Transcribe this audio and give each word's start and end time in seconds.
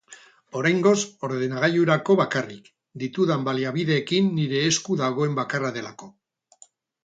Oraingoz 0.61 0.93
ordenagailurako 1.27 2.15
bakarrik, 2.23 2.73
ditudan 3.05 3.45
baliabideekin 3.51 4.35
nire 4.41 4.67
esku 4.73 5.01
dagoen 5.07 5.41
bakarra 5.45 5.75
delako. 5.81 6.13